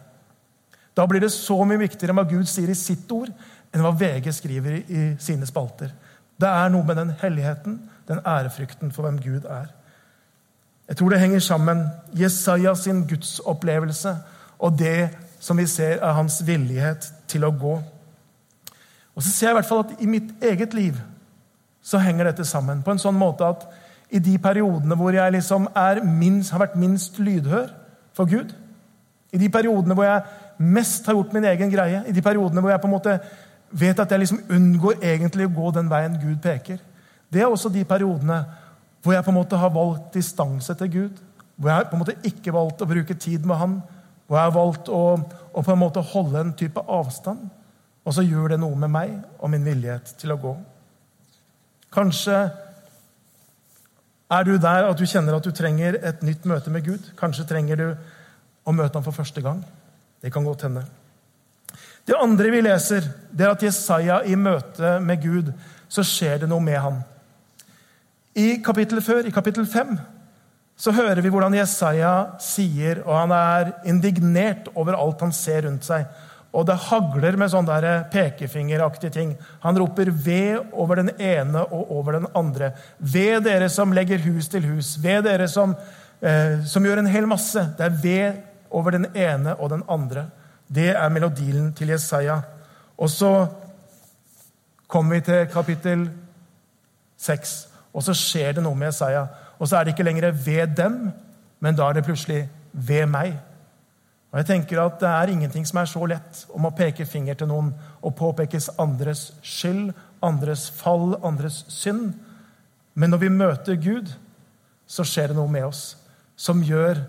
[0.96, 3.30] Da blir det så mye viktigere hva Gud sier i sitt ord,
[3.74, 5.90] enn hva VG skriver i sine spalter.
[6.36, 9.68] Det er noe med den helligheten, den ærefrykten for hvem Gud er.
[10.86, 11.82] Jeg tror det henger sammen.
[12.14, 14.14] Jesaja sin gudsopplevelse
[14.62, 15.10] og det
[15.42, 17.76] som vi ser er hans villighet til å gå.
[19.16, 20.98] Og så ser jeg i hvert fall at i mitt eget liv
[21.86, 23.64] så henger dette sammen på en sånn måte at
[24.12, 25.68] i de periodene hvor jeg liksom
[26.04, 27.70] minst, har vært minst lydhør
[28.14, 28.52] for Gud,
[29.32, 30.22] i de periodene hvor jeg
[30.62, 33.16] mest har gjort min egen greie, i de periodene hvor jeg på en måte
[33.76, 36.78] vet at jeg liksom unngår egentlig å gå den veien Gud peker,
[37.32, 38.44] det er også de periodene
[39.02, 41.18] hvor jeg på en måte har valgt distanse til Gud,
[41.56, 43.76] hvor jeg på en måte ikke valgt å bruke tid med Han,
[44.26, 45.02] hvor jeg har valgt å,
[45.54, 47.46] å på en måte holde en type avstand.
[48.06, 50.52] Og så gjør det noe med meg og min villighet til å gå.
[51.92, 52.36] Kanskje
[54.30, 57.10] er du der at du kjenner at du trenger et nytt møte med Gud.
[57.18, 57.88] Kanskje trenger du
[58.66, 59.62] å møte ham for første gang.
[60.22, 60.84] Det kan godt hende.
[62.06, 65.50] Det andre vi leser, det er at Jesaja i møte med Gud,
[65.90, 67.00] så skjer det noe med ham.
[68.36, 69.96] I kapittelet før, i kapittel 5,
[70.76, 75.86] så hører vi hvordan Jesaja sier, og han er indignert over alt han ser rundt
[75.88, 76.04] seg.
[76.52, 79.36] Og det hagler med sånne pekefingeraktige ting.
[79.60, 82.72] Han roper 'ved' over den ene og over den andre.
[82.98, 84.96] Ved dere som legger hus til hus.
[85.02, 85.76] Ved dere som,
[86.22, 87.58] eh, som gjør en hel masse.
[87.78, 88.32] Det er ved
[88.70, 90.26] over den ene og den andre.
[90.74, 92.40] Det er melodien til Jesaja.
[92.98, 93.46] Og så
[94.88, 96.10] kommer vi til kapittel
[97.18, 99.26] 6, og så skjer det noe med Jesaja.
[99.58, 101.12] Og så er det ikke lenger ved dem,
[101.60, 103.38] men da er det plutselig ved meg.
[104.36, 107.38] Og jeg tenker at Det er ingenting som er så lett om å peke finger
[107.40, 107.70] til noen
[108.04, 112.10] og påpekes andres skyld, andres fall, andres synd.
[112.92, 114.10] Men når vi møter Gud,
[114.84, 115.96] så skjer det noe med oss
[116.36, 117.00] som gjør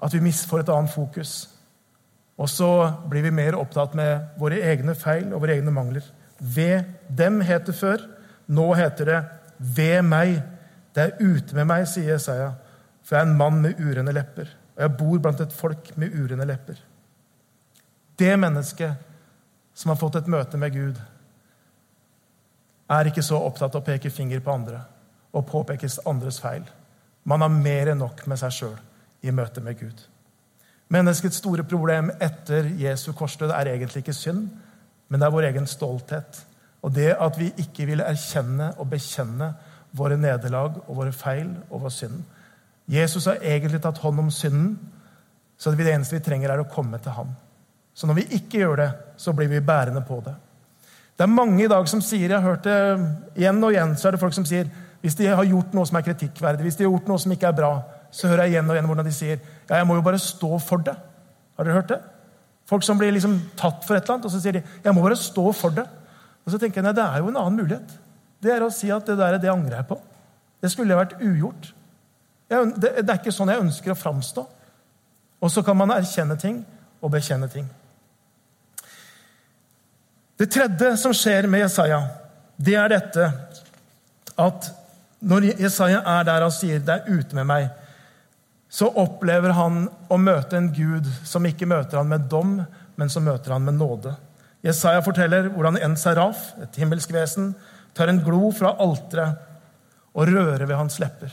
[0.00, 1.50] at vi får et annet fokus.
[2.40, 2.70] Og så
[3.12, 6.06] blir vi mer opptatt med våre egne feil og våre egne mangler.
[6.40, 8.06] Ved dem het det før.
[8.48, 9.20] Nå heter det
[9.58, 10.40] ved meg.
[10.96, 12.54] Det er ute med meg, sier Jesaja,
[13.04, 16.14] for jeg er en mann med urene lepper og jeg bor blant et folk med
[16.16, 16.78] urene lepper.
[18.16, 18.94] Det mennesket
[19.76, 21.00] som har fått et møte med Gud,
[22.90, 24.80] er ikke så opptatt av å peke finger på andre
[25.36, 26.64] og påpekes andres feil.
[27.28, 28.78] Man har mer enn nok med seg sjøl
[29.20, 30.00] i møte med Gud.
[30.90, 34.48] Menneskets store problem etter Jesu korsdød er egentlig ikke synd,
[35.12, 36.40] men det er vår egen stolthet.
[36.80, 39.52] Og det at vi ikke vil erkjenne og bekjenne
[39.92, 42.22] våre nederlag og våre feil og vår synd.
[42.88, 44.74] Jesus har egentlig tatt hånd om synden,
[45.60, 47.34] så det eneste vi trenger, er å komme til ham.
[47.94, 48.90] Så når vi ikke gjør det,
[49.20, 50.32] så blir vi bærende på det.
[51.16, 52.76] Det er mange i dag som sier, jeg har hørt det
[53.36, 55.98] igjen og igjen, så er det folk som sier hvis de har gjort noe som
[55.98, 57.70] er kritikkverdig, hvis de har gjort noe som ikke er bra,
[58.12, 60.58] så hører jeg igjen og igjen hvordan de sier ja, jeg må jo bare stå
[60.64, 60.96] for det.
[61.56, 62.00] Har dere hørt det?
[62.68, 65.04] Folk som blir liksom tatt for et eller annet, og så sier de jeg må
[65.04, 65.86] bare stå for det.
[66.44, 67.94] Og så tenker jeg nei, det er jo en annen mulighet.
[68.40, 69.98] Det er å si at det der det angrer jeg på.
[70.60, 71.72] Det skulle vært ugjort.
[72.50, 74.42] Det er ikke sånn jeg ønsker å framstå.
[75.40, 76.60] Og så kan man erkjenne ting
[77.00, 77.68] og bekjenne ting.
[80.40, 82.00] Det tredje som skjer med Jesaja,
[82.56, 83.26] det er dette
[84.40, 84.70] at
[85.20, 87.70] når Jesaja er der og sier 'det er ute med meg',
[88.68, 93.24] så opplever han å møte en Gud som ikke møter han med dom, men som
[93.24, 94.16] møter han med nåde.
[94.64, 97.54] Jesaja forteller hvordan en seraf, et himmelsk vesen,
[97.94, 99.38] tar en glo fra alteret
[100.14, 101.30] og rører ved hans lepper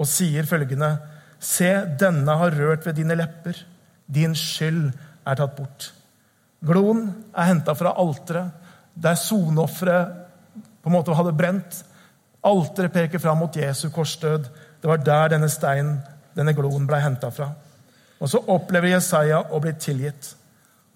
[0.00, 0.96] og sier følgende.:
[1.40, 1.68] Se,
[2.00, 3.56] denne har rørt ved dine lepper.
[4.08, 4.90] Din skyld
[5.26, 5.92] er tatt bort.
[6.66, 8.50] Gloen er henta fra alteret,
[8.94, 10.16] der soneofferet
[10.82, 11.84] på en måte hadde brent.
[12.44, 14.50] Alteret peker fram mot Jesu korsdød.
[14.80, 16.00] Det var der denne steinen,
[16.36, 17.52] denne gloen, ble henta fra.
[18.20, 20.34] Og så opplever Jesaja å bli tilgitt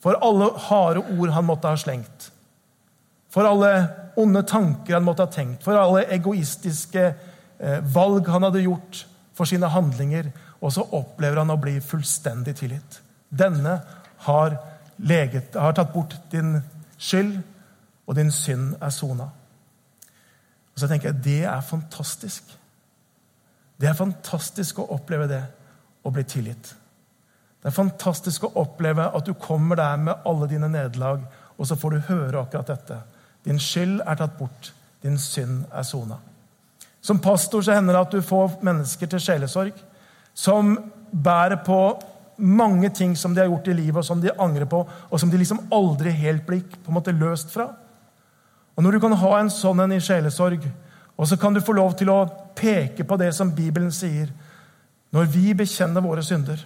[0.05, 2.29] for alle harde ord han måtte ha slengt.
[3.33, 3.71] For alle
[4.21, 5.65] onde tanker han måtte ha tenkt.
[5.65, 7.07] For alle egoistiske
[7.95, 10.31] valg han hadde gjort for sine handlinger.
[10.65, 13.01] Og så opplever han å bli fullstendig tilgitt.
[13.29, 13.79] Denne
[14.27, 14.57] har,
[14.99, 16.57] leget, har tatt bort din
[16.97, 17.37] skyld,
[18.05, 19.29] og din synd er sona.
[20.75, 22.49] Og så tenker jeg det er fantastisk.
[23.81, 25.43] Det er fantastisk å oppleve det,
[26.05, 26.75] å bli tilgitt.
[27.61, 31.25] Det er fantastisk å oppleve at du kommer der med alle dine nederlag,
[31.57, 32.99] og så får du høre akkurat dette.
[33.45, 34.73] Din skyld er tatt bort.
[35.03, 36.19] Din synd er sona.
[37.05, 39.77] Som pastor så hender det at du får mennesker til sjelesorg
[40.35, 40.75] som
[41.13, 41.79] bærer på
[42.37, 45.31] mange ting som de har gjort i livet, og som de angrer på, og som
[45.31, 47.69] de liksom aldri helt blir på en måte løst fra.
[48.75, 50.65] Og Når du kan ha en sånn en i sjelesorg,
[51.15, 52.25] og så kan du få lov til å
[52.57, 54.33] peke på det som Bibelen sier
[55.15, 56.59] Når vi bekjenner våre synder,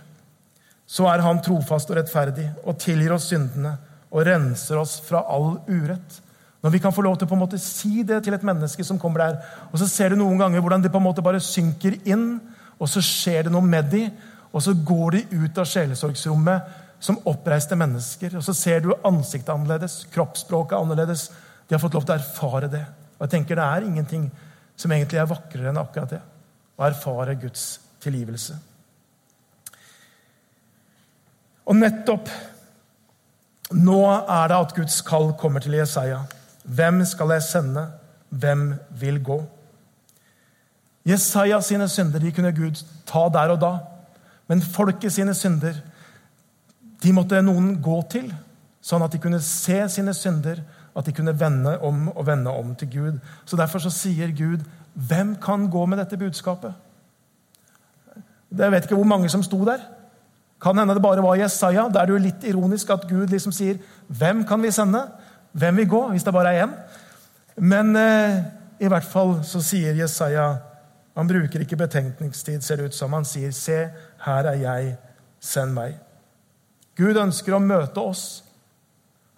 [0.87, 3.75] så er Han trofast og rettferdig og tilgir oss syndene
[4.09, 6.23] og renser oss fra all urett.
[6.63, 8.85] Når vi kan få lov til å på en måte si det til et menneske
[8.85, 9.37] som kommer der,
[9.71, 12.41] og så ser du noen ganger hvordan de på en måte bare synker inn,
[12.79, 14.11] og så skjer det noe med dem,
[14.51, 18.39] og så går de ut av sjelesorgsrommet som oppreiste mennesker.
[18.39, 21.29] Og så ser du ansiktet annerledes, kroppsspråket annerledes.
[21.69, 22.85] De har fått lov til å erfare det.
[23.19, 24.31] Og jeg tenker Det er ingenting
[24.79, 26.23] som egentlig er vakrere enn akkurat det.
[26.79, 28.57] Å erfare Guds tilgivelse.
[31.69, 32.31] Og nettopp
[33.77, 36.23] nå er det at Guds kall kommer til Jesaja.
[36.69, 37.87] Hvem skal jeg sende?
[38.29, 39.39] Hvem vil gå?
[41.09, 43.73] Jesaja sine synder de kunne Gud ta der og da.
[44.49, 45.81] Men folket sine synder
[47.03, 48.33] de måtte noen gå til,
[48.83, 50.61] sånn at de kunne se sine synder
[50.99, 53.21] at de kunne vende om og vende om til Gud.
[53.47, 56.75] Så Derfor så sier Gud, 'Hvem kan gå med dette budskapet?'
[58.59, 59.79] Jeg vet ikke hvor mange som sto der.
[60.61, 61.89] Kan hende det bare var Jesaja.
[61.89, 63.79] Da er det jo litt ironisk at Gud liksom sier,
[64.09, 65.03] 'Hvem kan vi sende?
[65.53, 66.73] Hvem vil gå?' Hvis det bare er én.
[67.57, 68.45] Men eh,
[68.81, 70.57] i hvert fall så sier Jesaja
[71.17, 73.13] Han bruker ikke betenkningstid, ser det ut som.
[73.13, 73.89] Han sier, 'Se,
[74.25, 74.97] her er jeg.
[75.41, 75.99] Send meg.'
[76.97, 78.43] Gud ønsker å møte oss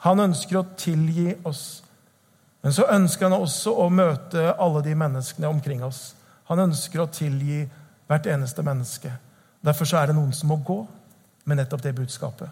[0.07, 1.83] han ønsker å tilgi oss.
[2.65, 6.15] Men så ønsker han også å møte alle de menneskene omkring oss.
[6.49, 7.63] Han ønsker å tilgi
[8.09, 9.13] hvert eneste menneske.
[9.65, 10.79] Derfor er det noen som må gå
[11.45, 12.49] med nettopp det budskapet.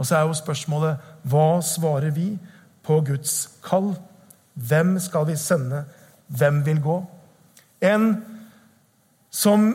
[0.00, 2.32] Og så er jo spørsmålet hva svarer vi
[2.90, 3.92] på Guds kall?
[4.54, 5.84] Hvem skal vi sende?
[6.26, 6.96] Hvem vil gå?
[7.86, 8.12] En
[9.30, 9.70] som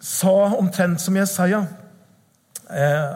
[0.00, 1.60] sa omtrent som Jesaja
[2.70, 3.12] eh,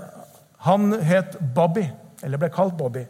[0.69, 1.87] Han het Bobby,
[2.23, 3.07] eller ble kalt Bobby.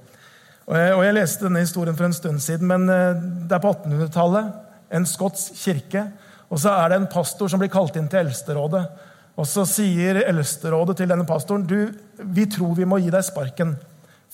[0.69, 4.51] Og Jeg leste denne historien for en stund siden, men eh, det er på 1800-tallet.
[4.95, 6.05] En skotsk kirke.
[6.53, 8.85] Og så er det en pastor som blir kalt inn til Eldsterådet.
[9.39, 13.77] Og så sier Eldsterådet til denne pastoren du, vi tror vi må gi deg sparken.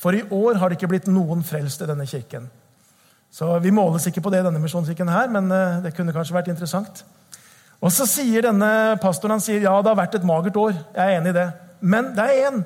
[0.05, 2.51] For i år har det ikke blitt noen frelst i denne kirken.
[3.33, 6.37] Så Vi måles ikke på det i denne misjonskirken, her, men eh, det kunne kanskje
[6.37, 7.01] vært interessant.
[7.81, 10.77] Og Så sier denne pastoren han sier, ja, det har vært et magert år.
[10.95, 11.49] Jeg er enig i det.
[11.81, 12.63] Men det er én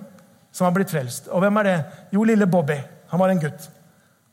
[0.52, 1.30] som har blitt frelst.
[1.30, 1.78] Og hvem er det?
[2.14, 2.76] Jo, lille Bobby.
[3.12, 3.70] Han var en gutt.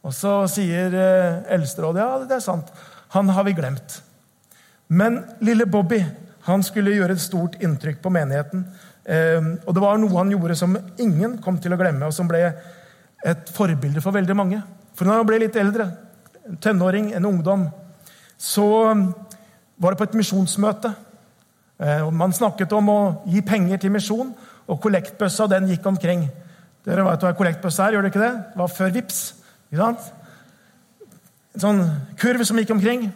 [0.05, 2.73] Og så sier eh, Eldsterådet ja, det er sant.
[3.15, 4.01] Han har vi glemt.
[4.87, 6.01] Men lille Bobby
[6.45, 8.65] han skulle gjøre et stort inntrykk på menigheten.
[9.05, 12.29] Eh, og det var noe han gjorde som ingen kom til å glemme, og som
[12.29, 12.43] ble
[13.25, 14.61] et forbilde for veldig mange.
[14.95, 15.89] For når han ble litt eldre,
[16.45, 17.65] en tenåring, en ungdom,
[18.37, 18.67] så
[19.81, 20.91] var det på et misjonsmøte.
[21.79, 24.33] Eh, Man snakket om å gi penger til misjon,
[24.67, 26.27] og kollektbøssa den gikk omkring.
[26.85, 28.33] Dere vet hva kollektbøssa er, gjør dere ikke det?
[28.53, 29.19] Det var før VIPS.
[29.71, 30.11] Ikke sant?
[31.55, 31.83] En sånn
[32.21, 33.07] kurv som gikk omkring.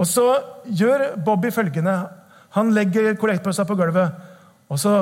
[0.00, 0.26] Og så
[0.64, 1.94] gjør Bobby følgende.
[2.56, 4.16] Han legger kollektbøssa på gulvet,
[4.70, 4.94] og så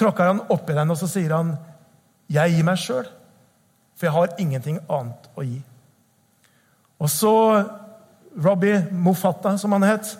[0.00, 1.52] tråkker han oppi den, og så sier han,
[2.30, 3.06] 'Jeg gir meg sjøl,
[3.96, 5.62] for jeg har ingenting annet å gi'.
[7.00, 7.64] Og så
[8.44, 10.18] Robbie Mofatta, som han het,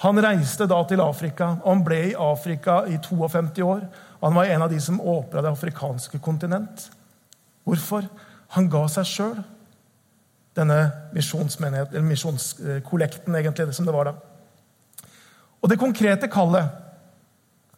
[0.00, 1.44] han reiste da til Afrika.
[1.62, 3.80] og Han ble i Afrika i 52 år.
[4.22, 6.90] Han var en av de som åpna det afrikanske kontinent.
[7.64, 8.02] Hvorfor?
[8.48, 9.42] Han ga seg sjøl.
[10.56, 14.12] Denne misjonskollekten, egentlig, som det var da.
[15.60, 16.68] Og det konkrete kallet,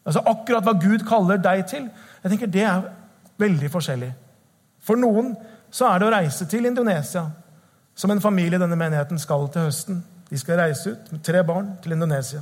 [0.07, 1.90] altså akkurat hva Gud kaller deg til,
[2.23, 2.83] jeg tenker det er
[3.42, 4.12] veldig forskjellig.
[4.83, 5.35] For noen
[5.72, 7.26] så er det å reise til Indonesia,
[7.94, 10.00] som en familie denne menigheten skal til høsten.
[10.31, 12.40] De skal reise ut med tre barn til Indonesia.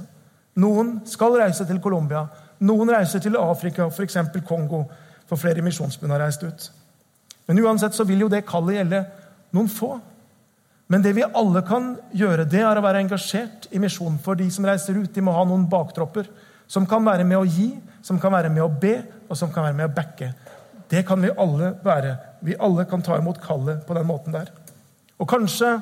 [0.60, 2.24] Noen skal reise til Colombia
[2.60, 4.18] noen reiser til Afrika, f.eks.
[4.46, 4.84] Kongo,
[5.28, 6.68] for flere misjonsbund har reist ut.
[7.48, 9.00] Men uansett så vil jo det kallet gjelde
[9.56, 9.94] noen få.
[10.90, 14.48] Men det vi alle kan gjøre, det er å være engasjert i misjon for de
[14.52, 15.12] som reiser ut.
[15.14, 16.28] De må ha noen baktropper
[16.70, 17.72] som kan være med å gi,
[18.04, 18.98] som kan være med å be,
[19.30, 20.32] og som kan være med å backe.
[20.90, 22.16] Det kan vi alle være.
[22.42, 24.50] Vi alle kan ta imot kallet på den måten der.
[25.20, 25.76] Og kanskje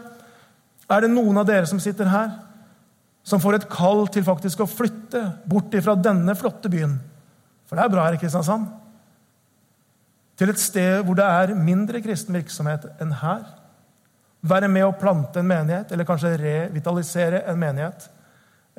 [0.89, 2.35] er det noen av dere som sitter her,
[3.25, 6.97] som får et kall til faktisk å flytte bort fra denne flotte byen.
[7.69, 8.69] For det er bra her i Kristiansand.
[10.39, 13.43] Til et sted hvor det er mindre kristen virksomhet enn her.
[14.49, 18.07] Være med å plante en menighet, eller kanskje revitalisere en menighet.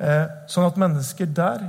[0.00, 1.66] Eh, sånn at mennesker der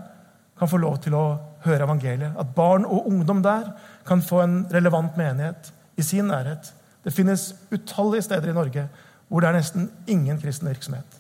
[0.57, 1.25] kan få lov til å
[1.65, 2.35] høre evangeliet.
[2.39, 3.71] At barn og ungdom der
[4.07, 6.73] kan få en relevant menighet i sin nærhet.
[7.03, 8.87] Det finnes utallige steder i Norge
[9.31, 11.19] hvor det er nesten ingen kristen virksomhet.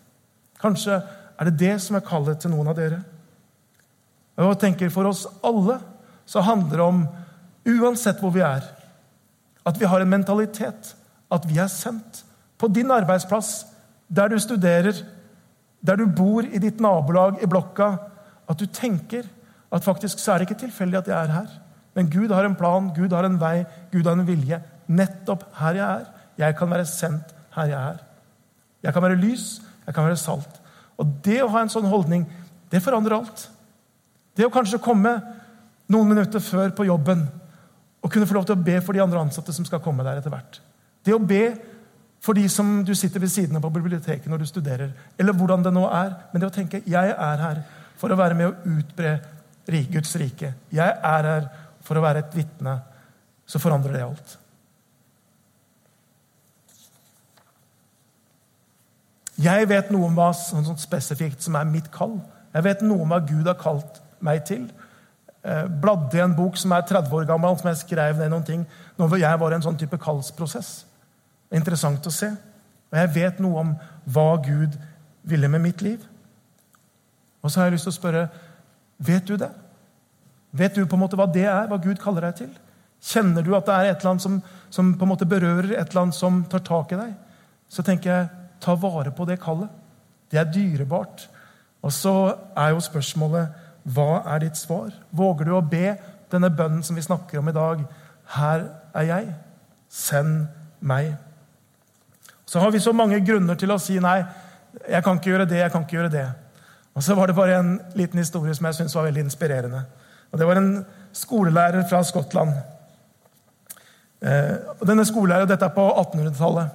[0.61, 0.99] Kanskje
[1.39, 2.99] er det det som er kallet til noen av dere.
[4.35, 5.79] Og jeg tenker For oss alle
[6.25, 7.01] så handler det om,
[7.67, 8.63] uansett hvor vi er,
[9.65, 10.93] at vi har en mentalitet,
[11.31, 12.23] at vi er sendt.
[12.57, 13.65] På din arbeidsplass,
[14.07, 14.95] der du studerer,
[15.81, 17.91] der du bor i ditt nabolag i blokka,
[18.49, 19.27] at du tenker
[19.71, 21.51] at faktisk så er det ikke tilfeldig at jeg er her.
[21.95, 24.59] Men Gud har en plan, Gud har en vei, Gud har en vilje.
[24.87, 26.05] Nettopp her jeg er.
[26.39, 27.99] Jeg kan være sendt her jeg er.
[28.83, 30.61] Jeg kan være lys, jeg kan være salt.
[30.99, 32.25] Og det å ha en sånn holdning,
[32.71, 33.47] det forandrer alt.
[34.35, 35.13] Det å kanskje komme
[35.91, 37.25] noen minutter før på jobben
[38.01, 40.21] og kunne få lov til å be for de andre ansatte som skal komme der
[40.21, 40.61] etter hvert.
[41.05, 41.43] Det å be
[42.21, 45.65] for de som du sitter ved siden av på biblioteket når du studerer, eller hvordan
[45.65, 46.15] det nå er.
[46.31, 47.63] Men det å tenke 'jeg er her
[47.97, 49.19] for å være med å utbre
[49.91, 50.53] Guds rike'.
[50.71, 51.47] 'Jeg er her
[51.81, 52.81] for å være et vitne',
[53.45, 54.37] så forandrer det alt.
[59.41, 62.19] Jeg vet noe om hva sånn, sånn spesifikt som er mitt kall.
[62.53, 64.67] Jeg vet noe om hva Gud har kalt meg til.
[65.41, 68.45] Eh, bladde i en bok som er 30 år gammel, som jeg skrev ned noen
[68.45, 68.65] ting
[68.99, 70.85] når jeg var i en sånn type kallsprosess.
[71.49, 72.29] Er interessant å se.
[72.91, 73.73] Og jeg vet noe om
[74.05, 74.77] hva Gud
[75.23, 76.03] ville med mitt liv.
[77.41, 78.23] Og så har jeg lyst til å spørre
[79.01, 79.49] vet du det?
[80.51, 82.51] Vet du på en måte hva det er, hva Gud kaller deg til?
[83.01, 84.37] Kjenner du at det er et eller annet som,
[84.69, 87.13] som på en måte berører, et eller annet som tar tak i deg?
[87.71, 88.29] Så tenker jeg
[88.61, 89.69] Ta vare på det kallet.
[90.29, 91.23] Det er dyrebart.
[91.81, 92.13] Og så
[92.53, 93.55] er jo spørsmålet
[93.89, 94.91] hva er ditt svar?
[95.09, 95.95] Våger du å be
[96.29, 97.81] denne bønnen som vi snakker om i dag?
[98.35, 99.31] Her er jeg.
[99.89, 100.45] Send
[100.79, 101.15] meg.
[102.45, 104.19] Så har vi så mange grunner til å si nei.
[104.85, 106.27] Jeg kan ikke gjøre det, jeg kan ikke gjøre det.
[106.93, 109.81] Og så var det bare en liten historie som jeg syntes var veldig inspirerende.
[110.31, 112.53] Og Det var en skolelærer fra Skottland.
[114.21, 116.69] Eh, og denne skolelæreren, Dette er på 1800-tallet.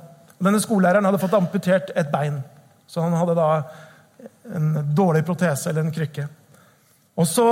[0.44, 2.42] Denne skolelæreren hadde fått amputert et bein,
[2.86, 3.62] så han hadde da
[4.56, 6.26] en dårlig protese eller en krykke.
[7.16, 7.46] Og så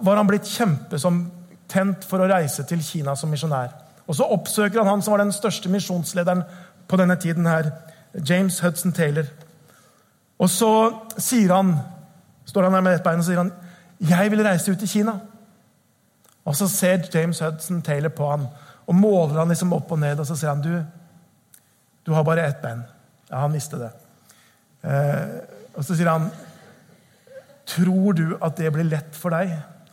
[0.00, 3.74] var han blitt kjempetent for å reise til Kina som misjonær.
[4.08, 6.42] Og så oppsøker han han som var den største misjonslederen
[6.88, 7.70] på denne tiden, her,
[8.26, 9.28] James Hudson Taylor.
[10.40, 10.70] Og så
[11.20, 11.74] sier han,
[12.48, 13.52] står han der med ett bein og sier han,
[14.00, 15.20] 'Jeg vil reise ut til Kina'.
[16.44, 18.46] Og så ser James Hudson Taylor på han
[18.90, 20.84] og måler han liksom opp og ned, og så sier han, 'Du,
[22.06, 22.82] du har bare ett bein.
[23.30, 23.90] Ja, han visste det.
[24.82, 25.28] Eh,
[25.74, 26.30] og så sier han
[27.66, 29.52] Tror du at det blir lett for deg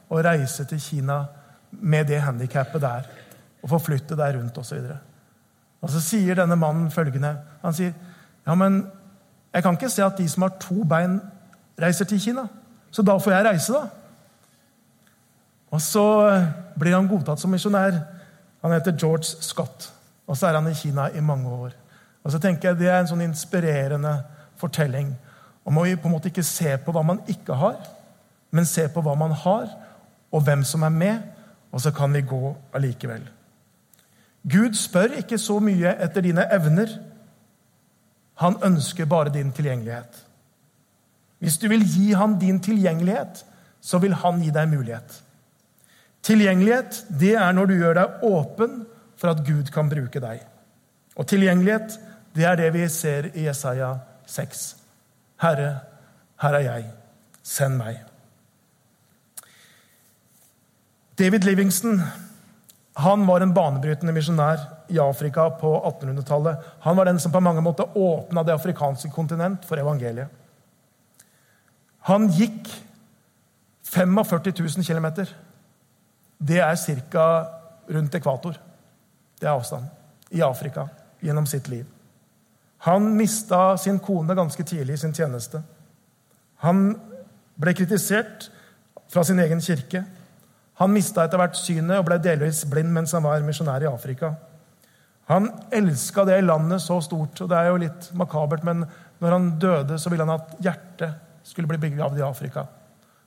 [0.10, 1.26] å reise til Kina
[1.70, 3.06] med det handikappet der?
[3.62, 4.80] Og forflytte deg rundt osv.?
[5.82, 7.94] Og, så sier denne mannen følgende Han sier
[8.48, 8.88] ja, men
[9.54, 11.20] jeg kan ikke se at de som har to bein,
[11.82, 12.48] reiser til Kina.
[12.92, 13.90] Så da får jeg reise, da.
[15.72, 16.06] Og så
[16.80, 18.00] blir han godtatt som misjonær.
[18.64, 19.92] Han heter George Scott.
[20.28, 21.76] Og så er han i Kina i mange år.
[22.24, 24.18] Og så tenker jeg Det er en sånn inspirerende
[24.60, 25.14] fortelling
[25.68, 27.80] om å på en måte ikke se på hva man ikke har,
[28.52, 29.68] men se på hva man har,
[30.32, 31.26] og hvem som er med,
[31.72, 33.26] og så kan vi gå allikevel.
[34.48, 36.88] Gud spør ikke så mye etter dine evner.
[38.40, 40.24] Han ønsker bare din tilgjengelighet.
[41.40, 43.44] Hvis du vil gi ham din tilgjengelighet,
[43.82, 45.24] så vil han gi deg mulighet.
[46.28, 48.82] Tilgjengelighet det er når du gjør deg åpen
[49.18, 50.44] for at Gud kan bruke deg.
[51.18, 51.96] Og tilgjengelighet
[52.36, 53.94] det er det vi ser i Jesaja
[54.30, 54.68] 6.
[55.42, 55.72] Herre,
[56.44, 56.88] her er jeg.
[57.48, 58.02] Send meg.
[61.18, 62.02] David Livingston
[62.98, 66.64] han var en banebrytende misjonær i Afrika på 1800-tallet.
[66.82, 70.34] Han var den som på mange måter åpna det afrikanske kontinent for evangeliet.
[72.10, 72.72] Han gikk
[73.86, 75.28] 45 000 km.
[76.38, 76.76] Det er
[77.12, 77.28] ca.
[77.88, 78.58] rundt ekvator.
[79.40, 79.90] Det er avstanden
[80.32, 80.88] i Afrika
[81.22, 81.86] gjennom sitt liv.
[82.78, 85.62] Han mista sin kone ganske tidlig i sin tjeneste.
[86.62, 87.00] Han
[87.56, 88.50] ble kritisert
[89.10, 90.04] fra sin egen kirke.
[90.78, 94.34] Han mista etter hvert synet og ble delvis blind mens han var misjonær i Afrika.
[95.28, 98.86] Han elska det landet så stort, og det er jo litt makabert, men
[99.20, 102.64] når han døde, så ville han at hjertet skulle bli begravd i Afrika.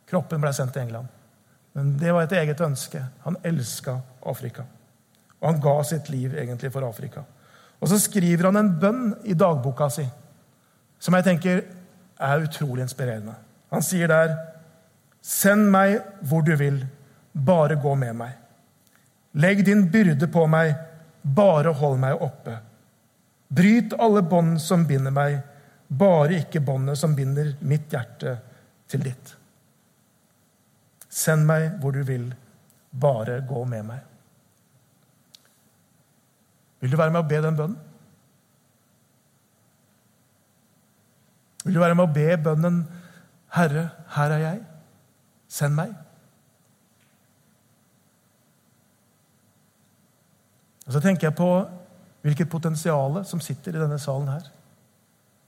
[0.08, 1.10] Kroppen ble sendt til England.
[1.72, 3.02] Men det var et eget ønske.
[3.24, 4.64] Han elska Afrika.
[5.40, 7.22] Og han ga sitt liv egentlig for Afrika.
[7.80, 10.06] Og så skriver han en bønn i dagboka si
[11.00, 11.62] som jeg tenker
[12.20, 13.32] er utrolig inspirerende.
[13.72, 14.36] Han sier der
[15.20, 16.78] Send meg hvor du vil,
[17.32, 18.30] bare gå med meg.
[19.36, 20.72] Legg din byrde på meg,
[21.22, 22.54] bare hold meg oppe.
[23.52, 25.36] Bryt alle bånd som binder meg,
[25.88, 28.38] bare ikke båndet som binder mitt hjerte
[28.88, 29.34] til ditt.
[31.10, 32.30] Send meg hvor du vil,
[32.90, 34.00] bare gå med meg.
[36.80, 37.78] Vil du være med å be den bønnen?
[41.64, 42.86] Vil du være med å be bønnen
[43.50, 44.60] 'Herre, her er jeg.
[45.48, 45.94] Send meg'?
[50.86, 51.68] Og Så tenker jeg på
[52.22, 54.50] hvilket potensial som sitter i denne salen her.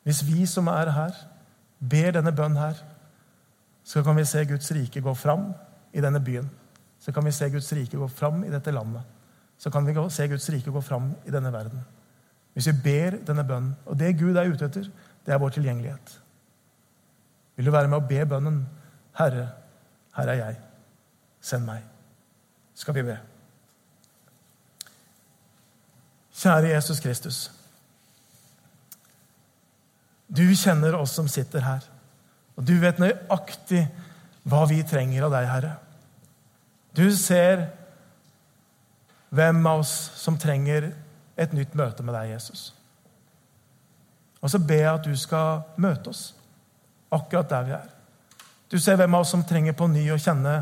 [0.02, 1.14] Hvis vi som er her,
[1.90, 2.74] ber denne bønnen her,
[3.84, 5.52] så kan vi se Guds rike gå fram
[5.92, 6.50] i denne byen.
[6.98, 9.02] Så kan vi se Guds rike gå fram i dette landet.
[9.58, 11.80] Så kan vi se Guds rike gå fram i denne verden.
[12.52, 13.76] Hvis vi ber denne bønnen.
[13.86, 14.90] Og det Gud er ute etter,
[15.26, 16.20] det er vår tilgjengelighet.
[17.56, 18.66] Vil du være med å be bønnen
[19.12, 19.48] 'Herre,
[20.16, 20.56] her er jeg.
[21.40, 21.88] Send meg'?
[22.74, 23.18] Skal vi be.
[26.32, 27.50] Kjære Jesus Kristus.
[30.36, 31.82] Du kjenner oss som sitter her,
[32.56, 33.86] og du vet nøyaktig
[34.48, 35.72] hva vi trenger av deg, Herre.
[36.92, 37.68] Du ser
[39.32, 40.90] hvem av oss som trenger
[41.40, 42.72] et nytt møte med deg, Jesus.
[44.42, 46.32] Og så ber jeg at du skal møte oss
[47.12, 47.88] akkurat der vi er.
[48.72, 50.56] Du ser hvem av oss som trenger på ny å kjenne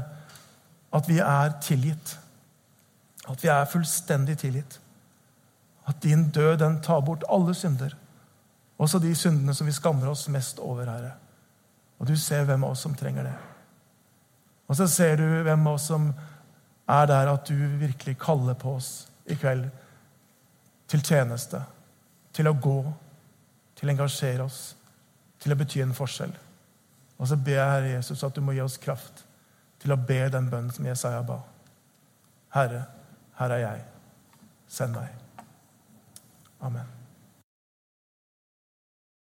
[0.90, 2.16] at vi er tilgitt.
[3.30, 4.78] At vi er fullstendig tilgitt.
[5.86, 7.94] At din død den tar bort alle synder.
[8.78, 11.12] Også de syndene som vi skammer oss mest over, Herre.
[12.00, 13.36] Og du ser hvem av oss som trenger det.
[14.70, 16.10] Og så ser du hvem av oss som
[16.90, 18.90] er der at du virkelig kaller på oss
[19.30, 19.68] i kveld
[20.90, 21.60] til tjeneste,
[22.34, 22.78] til å gå,
[23.78, 24.60] til å engasjere oss,
[25.40, 26.32] til å bety en forskjell.
[27.20, 29.24] Og så ber jeg Herre Jesus at du må gi oss kraft
[29.80, 31.40] til å be den bønnen som Jesaja ba.
[32.56, 32.84] Herre,
[33.38, 33.84] her er jeg.
[34.70, 35.12] Send meg.
[36.60, 36.99] Amen.